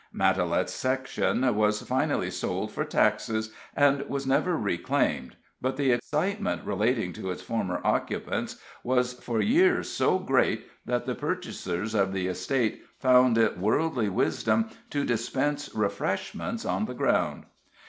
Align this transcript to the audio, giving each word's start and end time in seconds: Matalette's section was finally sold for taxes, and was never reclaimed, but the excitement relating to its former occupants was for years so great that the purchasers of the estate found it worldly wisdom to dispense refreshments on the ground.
Matalette's 0.11 0.73
section 0.73 1.53
was 1.55 1.83
finally 1.83 2.31
sold 2.31 2.71
for 2.71 2.83
taxes, 2.83 3.51
and 3.75 4.01
was 4.09 4.25
never 4.25 4.57
reclaimed, 4.57 5.35
but 5.61 5.77
the 5.77 5.91
excitement 5.91 6.65
relating 6.65 7.13
to 7.13 7.29
its 7.29 7.43
former 7.43 7.79
occupants 7.83 8.55
was 8.83 9.13
for 9.13 9.39
years 9.41 9.87
so 9.89 10.17
great 10.17 10.67
that 10.87 11.05
the 11.05 11.13
purchasers 11.13 11.93
of 11.93 12.13
the 12.13 12.25
estate 12.25 12.81
found 12.97 13.37
it 13.37 13.59
worldly 13.59 14.09
wisdom 14.09 14.69
to 14.89 15.05
dispense 15.05 15.69
refreshments 15.75 16.65
on 16.65 16.85
the 16.85 16.95
ground. 16.95 17.43